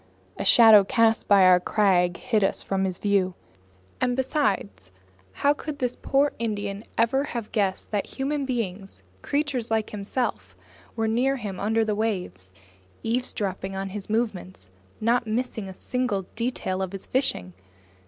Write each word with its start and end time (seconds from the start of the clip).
A 0.35 0.43
shadow 0.43 0.83
cast 0.83 1.27
by 1.27 1.43
our 1.45 1.59
crag 1.59 2.17
hid 2.17 2.43
us 2.43 2.63
from 2.63 2.85
his 2.85 2.97
view. 2.97 3.35
And 4.01 4.15
besides, 4.15 4.89
how 5.31 5.53
could 5.53 5.77
this 5.77 5.95
poor 5.95 6.31
Indian 6.39 6.85
ever 6.97 7.23
have 7.23 7.51
guessed 7.51 7.91
that 7.91 8.07
human 8.17 8.43
beings, 8.43 9.03
creatures 9.21 9.69
like 9.69 9.91
himself, 9.91 10.55
were 10.95 11.07
near 11.07 11.35
him 11.35 11.59
under 11.59 11.85
the 11.85 11.93
waters, 11.93 12.51
eavesdropping 13.03 13.75
on 13.75 13.89
his 13.89 14.09
movements, 14.09 14.71
not 14.99 15.27
missing 15.27 15.69
a 15.69 15.75
single 15.75 16.23
detail 16.35 16.81
of 16.81 16.93
his 16.93 17.05
fishing! 17.05 17.53